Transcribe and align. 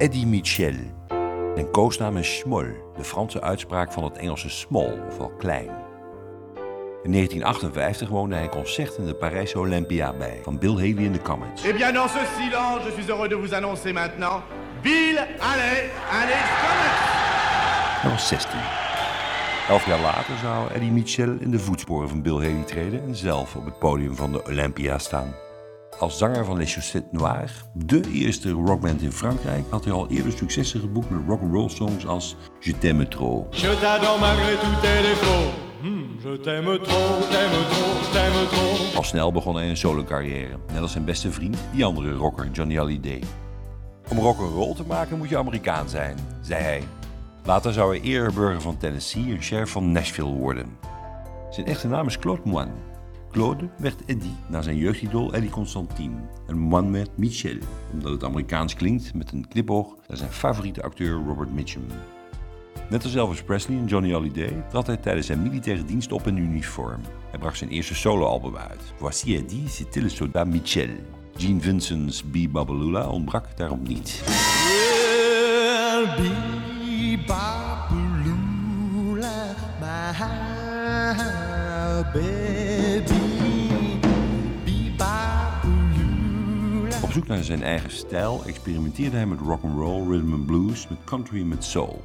Eddie 0.00 0.26
Mitchell. 0.26 0.94
Zijn 1.54 1.70
koosnaam 1.70 2.16
is 2.16 2.38
Schmoll, 2.38 2.74
de 2.96 3.04
Franse 3.04 3.40
uitspraak 3.40 3.92
van 3.92 4.04
het 4.04 4.16
Engelse 4.16 4.48
small, 4.48 4.98
ofwel 5.08 5.32
klein. 5.38 5.68
In 7.02 7.12
1958 7.12 8.08
woonde 8.08 8.34
hij 8.34 8.48
concert 8.48 8.96
in 8.96 9.06
de 9.06 9.14
Parijse 9.14 9.58
Olympia 9.58 10.12
bij, 10.12 10.40
van 10.42 10.58
Bill 10.58 10.72
Haley 10.72 11.04
in 11.04 11.12
de 11.12 11.22
Comets. 11.22 11.64
Eh 11.64 11.76
bien, 11.76 11.94
dans 11.94 12.12
ce 12.12 12.18
silence, 12.38 12.86
je 12.86 12.92
suis 12.92 13.06
heureux 13.06 13.28
de 13.28 13.36
vous 13.36 13.54
annoncer 13.54 13.92
maintenant 13.92 14.42
Bill 14.82 15.16
Haley 15.38 15.90
and 16.10 16.28
his 16.28 16.50
Comets. 16.60 17.00
Hij 18.00 18.10
was 18.10 18.28
16. 18.28 18.50
Elf 19.68 19.86
jaar 19.86 20.00
later 20.00 20.36
zou 20.42 20.72
Eddie 20.72 20.90
Mitchell 20.90 21.36
in 21.40 21.50
de 21.50 21.58
voetsporen 21.58 22.08
van 22.08 22.22
Bill 22.22 22.36
Haley 22.36 22.64
treden 22.64 23.02
en 23.02 23.16
zelf 23.16 23.56
op 23.56 23.64
het 23.64 23.78
podium 23.78 24.16
van 24.16 24.32
de 24.32 24.44
Olympia 24.44 24.98
staan. 24.98 25.34
Als 26.00 26.18
zanger 26.18 26.44
van 26.44 26.56
Les 26.56 26.72
Chaussettes 26.72 27.20
Noires, 27.20 27.64
de 27.74 28.00
eerste 28.12 28.50
rockband 28.50 29.02
in 29.02 29.12
Frankrijk, 29.12 29.64
had 29.70 29.84
hij 29.84 29.92
al 29.92 30.08
eerder 30.08 30.32
successen 30.32 30.80
geboekt 30.80 31.10
met 31.10 31.20
rock'n'roll 31.26 31.68
songs 31.68 32.06
als 32.06 32.36
Je 32.58 32.78
t'aime 32.78 33.08
trop. 33.08 33.54
Je 33.54 33.78
t'adore 33.80 34.18
malgré 34.20 34.54
tous 34.54 34.80
tes 34.80 35.02
défauts. 35.02 35.52
Hmm, 35.80 36.18
je 36.22 36.40
t'aime 36.40 36.80
trop, 36.80 37.30
t'aime 37.30 37.66
trop, 37.70 38.12
t'aime 38.12 38.46
trop. 38.48 38.96
Al 38.96 39.02
snel 39.02 39.32
begon 39.32 39.54
hij 39.54 39.68
een 39.68 39.76
solo-carrière, 39.76 40.58
net 40.72 40.80
als 40.80 40.92
zijn 40.92 41.04
beste 41.04 41.32
vriend, 41.32 41.56
die 41.72 41.84
andere 41.84 42.12
rocker 42.12 42.50
Johnny 42.52 42.76
Hallyday. 42.76 43.22
Om 44.08 44.18
rock'n'roll 44.18 44.74
te 44.74 44.84
maken 44.86 45.18
moet 45.18 45.28
je 45.28 45.38
Amerikaan 45.38 45.88
zijn, 45.88 46.16
zei 46.42 46.62
hij. 46.62 46.82
Later 47.44 47.72
zou 47.72 47.96
hij 47.96 48.08
ereburger 48.08 48.60
van 48.60 48.76
Tennessee 48.76 49.34
en 49.34 49.42
sheriff 49.42 49.72
van 49.72 49.92
Nashville 49.92 50.34
worden. 50.34 50.76
Zijn 51.50 51.66
echte 51.66 51.88
naam 51.88 52.06
is 52.06 52.18
Claude 52.18 52.42
Moine. 52.44 52.72
Claude 53.30 53.68
werd 53.78 54.04
Eddie 54.04 54.36
na 54.46 54.62
zijn 54.62 54.76
jeugdidool 54.76 55.32
Eddie 55.32 55.50
Constantine. 55.50 56.16
En 56.46 56.58
Moine 56.58 56.90
werd 56.90 57.16
Michel, 57.16 57.56
omdat 57.92 58.12
het 58.12 58.24
Amerikaans 58.24 58.74
klinkt 58.74 59.14
met 59.14 59.32
een 59.32 59.48
knipoog 59.48 59.96
naar 60.06 60.16
zijn 60.16 60.30
favoriete 60.30 60.82
acteur 60.82 61.22
Robert 61.26 61.54
Mitchum. 61.54 61.86
Net 62.90 63.04
als 63.04 63.14
Elvis 63.14 63.42
Presley 63.42 63.78
en 63.78 63.86
Johnny 63.86 64.12
Hallyday 64.12 64.64
trad 64.68 64.86
hij 64.86 64.96
tijdens 64.96 65.26
zijn 65.26 65.42
militaire 65.42 65.84
dienst 65.84 66.12
op 66.12 66.26
in 66.26 66.36
uniform. 66.36 67.00
Hij 67.30 67.38
bracht 67.38 67.58
zijn 67.58 67.70
eerste 67.70 67.94
soloalbum 67.94 68.56
uit. 68.56 68.92
Voici 68.96 69.36
Eddie, 69.36 69.68
c'était 69.68 70.02
le 70.02 70.08
soldat 70.08 70.46
Michel. 70.46 70.88
Gene 71.36 71.60
Vincent's 71.60 72.22
B. 72.22 72.36
Babalula 72.50 73.08
ontbrak 73.08 73.56
daarom 73.56 73.82
niet. 73.82 74.22
Well, 74.26 76.06
be 76.16 77.18
babulula, 77.26 78.34
my 79.80 80.12
baby. 82.12 83.19
Zoek 87.20 87.28
naar 87.28 87.44
zijn 87.44 87.62
eigen 87.62 87.90
stijl 87.90 88.42
experimenteerde 88.46 89.16
hij 89.16 89.26
met 89.26 89.38
rock'n'roll, 89.40 90.08
rhythm 90.08 90.32
and 90.32 90.46
blues, 90.46 90.88
met 90.88 90.98
country 91.04 91.40
en 91.40 91.48
met 91.48 91.64
soul. 91.64 92.02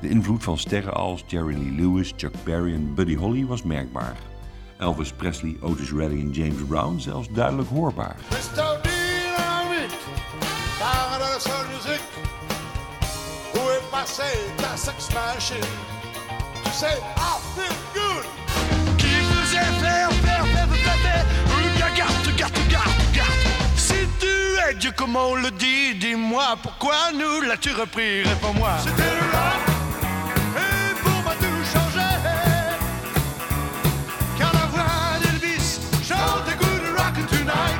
De 0.00 0.08
invloed 0.08 0.42
van 0.42 0.58
sterren 0.58 0.94
als 0.94 1.24
Jerry 1.26 1.54
Lee 1.54 1.70
Lewis, 1.70 2.12
Chuck 2.16 2.34
Berry 2.44 2.74
en 2.74 2.94
Buddy 2.94 3.16
Holly 3.16 3.46
was 3.46 3.62
merkbaar. 3.62 4.16
Elvis 4.78 5.12
Presley, 5.12 5.56
Otis 5.60 5.92
Redding 5.92 6.20
en 6.20 6.30
James 6.30 6.62
Brown 6.68 6.98
zelfs 6.98 7.28
duidelijk 7.28 7.68
hoorbaar. 7.68 8.16
Mr. 8.30 8.84
comme 24.96 25.16
on 25.16 25.34
le 25.34 25.50
dit, 25.50 25.94
dis-moi 25.98 26.56
pourquoi 26.62 27.12
nous 27.12 27.46
l'as-tu 27.48 27.70
repris, 27.72 28.22
réponds-moi. 28.22 28.78
C'était 28.78 29.02
le 29.02 29.26
rock, 29.34 29.62
et 30.56 30.94
pour 31.02 31.22
moi 31.22 31.32
tout 31.40 31.64
changeait. 31.72 32.20
Car 34.38 34.52
la 34.52 34.66
voix 34.66 35.18
d'Elvis 35.22 35.80
chante 36.02 36.50
good 36.58 36.84
rockin' 36.96 37.26
tonight. 37.26 37.78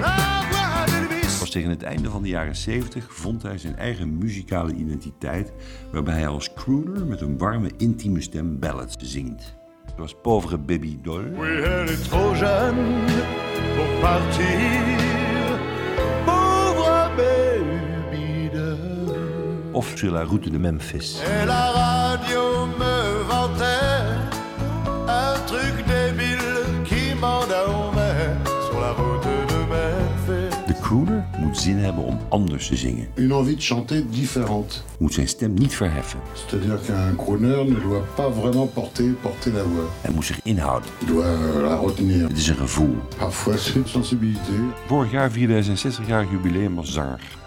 La 0.00 0.42
voix 0.50 0.86
d'Elvis. 0.86 1.38
Pas 1.38 1.50
tegen 1.50 1.70
het 1.70 1.82
einde 1.82 2.10
van 2.10 2.22
de 2.22 2.28
jaren 2.28 2.56
70 2.56 3.06
vond 3.14 3.42
hij 3.42 3.58
zijn 3.58 3.76
eigen 3.76 4.18
muzikale 4.18 4.74
identiteit, 4.74 5.52
waarbij 5.92 6.14
hij 6.14 6.28
als 6.28 6.52
crooner 6.54 7.06
met 7.06 7.20
een 7.20 7.38
warme, 7.38 7.70
intieme 7.76 8.20
stem 8.20 8.58
ballads 8.58 8.96
zingt. 8.98 9.58
Zoals 9.96 10.14
Pauvre 10.22 10.58
Baby 10.58 10.98
Doll, 11.02 11.24
Oui, 11.36 11.60
partir. 14.00 15.58
Pauvre 16.26 17.10
baby 17.16 18.50
de. 18.50 18.76
of 19.74 19.96
Sur 19.96 20.12
la 20.12 20.24
route 20.24 20.48
de 20.48 20.58
Memphis. 20.58 21.20
Et 21.24 21.46
la 21.46 21.70
radio 21.70 22.66
me 22.78 23.22
vantait 23.28 24.06
un 25.08 25.34
truc 25.46 25.74
débile 25.86 26.84
qui 26.84 27.14
m'endormait 27.14 27.79
crooner 30.90 31.24
moet 31.38 31.58
zin 31.58 31.76
hebben 31.76 32.04
om 32.04 32.18
anders 32.28 32.66
te 32.66 32.76
zingen, 32.76 33.08
une 33.14 33.34
envie 33.34 33.56
de 33.56 33.62
chanter 33.62 34.10
différente. 34.10 34.76
moet 34.98 35.14
zijn 35.14 35.28
stem 35.28 35.54
niet 35.54 35.74
verheffen. 35.74 36.20
C'est-à-dire 36.32 36.78
qu'un 36.86 37.16
crooner 37.16 37.64
ne 37.64 37.80
doit 37.80 38.14
pas 38.14 38.34
vraiment 38.34 38.72
porter, 38.72 39.12
porter 39.22 39.52
la 39.52 39.62
voix. 39.62 39.90
Hij 40.00 40.10
moet 40.14 40.24
zich 40.24 40.40
inhouden. 40.42 40.90
Il 41.00 41.06
doit 41.06 41.26
la 41.62 41.76
retenir. 41.76 42.28
Het 42.28 42.38
is 42.38 42.48
een 42.48 42.56
gevoel. 42.56 42.96
Parfois, 43.18 43.64
c'est 43.64 43.76
une 43.76 43.88
sensibilité. 43.88 44.52
Vorig 44.86 45.10
jaar 45.10 45.30
vierde 45.30 45.52
hij 45.52 45.62
zijn 45.62 45.92
60-jarig 45.92 46.30
jubileum 46.30 46.78
als 46.78 46.92
zanger. 46.92 47.38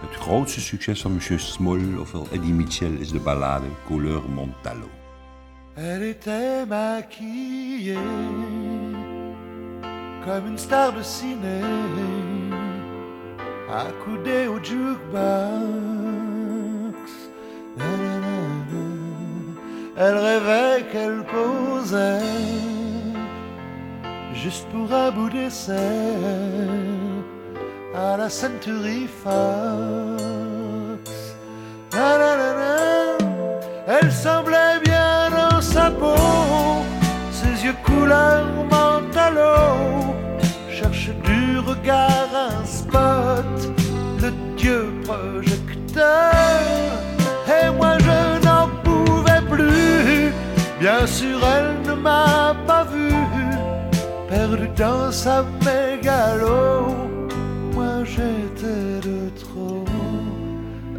Het 0.00 0.20
grootste 0.20 0.60
succes 0.60 1.00
van 1.00 1.12
Monsieur 1.12 1.40
Small, 1.40 1.98
ofwel 2.00 2.26
Eddie 2.32 2.52
Mitchell, 2.52 2.92
is 3.00 3.10
de 3.10 3.18
ballade 3.18 3.66
Couleur 3.86 4.22
Montalo. 4.34 4.88
Elle 5.74 6.08
était 6.08 6.66
maquillée 6.68 7.96
comme 10.24 10.46
une 10.46 10.58
star 10.58 10.92
de 10.92 11.02
ciné, 11.02 11.60
accoudée 13.72 14.46
au 14.48 14.62
jukebox. 14.62 15.12
Elle 19.96 20.16
rêvait 20.16 20.84
qu'elle 20.90 21.24
causait 21.30 22.20
juste 24.34 24.66
pour 24.68 24.92
un 24.92 25.10
bout 25.10 25.30
d'essai 25.30 26.16
à 27.94 28.16
la 28.16 28.28
Century 28.28 29.06
Fox. 29.22 29.32
Elle 33.86 34.12
semblait 34.12 34.80
bien 34.84 35.30
dans 35.30 35.60
sa 35.60 35.90
peau, 35.90 36.14
ses 37.30 37.64
yeux 37.64 37.76
couleur 37.84 38.44
mentalo. 38.70 40.21
Perdu 54.32 54.68
dans 54.76 55.12
sa 55.12 55.44
mégalo. 55.66 56.96
Moi 57.74 57.94
j'étais 58.12 58.92
de 59.08 59.20
trop. 59.42 59.84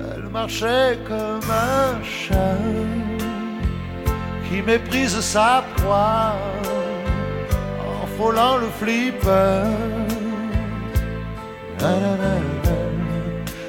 Elle 0.10 0.28
marchait 0.40 0.92
comme 1.10 1.50
un 1.50 1.92
chat 2.18 2.64
qui 4.46 4.58
méprise 4.62 5.20
sa 5.34 5.64
proie 5.76 6.36
en 8.04 8.06
frôlant 8.16 8.58
le 8.64 8.70
flipper. 8.80 9.64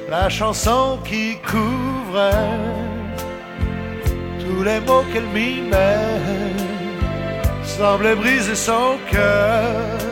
La 0.09 0.29
chanson 0.29 0.99
qui 1.07 1.25
couvrait 1.51 2.59
tous 4.41 4.63
les 4.63 4.79
mots 4.87 5.05
qu'elle 5.11 5.29
mimait 5.37 6.74
semblait 7.77 8.15
briser 8.15 8.55
son 8.55 8.97
cœur. 9.11 10.04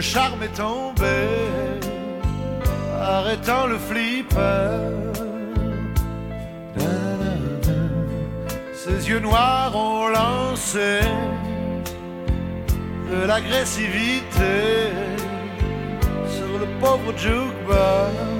Le 0.00 0.04
charme 0.04 0.42
est 0.42 0.56
tombé, 0.56 1.18
arrêtant 2.98 3.66
le 3.66 3.76
flipper. 3.76 4.78
Ses 8.72 9.10
yeux 9.10 9.20
noirs 9.20 9.76
ont 9.76 10.08
lancé 10.08 11.00
de 13.10 13.26
l'agressivité 13.26 14.54
sur 16.34 16.52
le 16.62 16.66
pauvre 16.80 17.12
jukebox. 17.18 18.39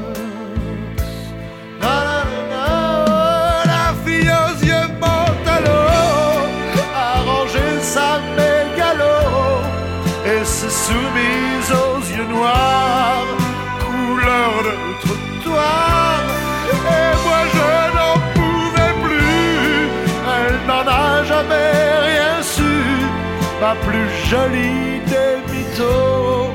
Ma 23.61 23.75
plus 23.75 24.09
jolie 24.29 25.01
des 25.07 25.37
mythos. 25.53 26.50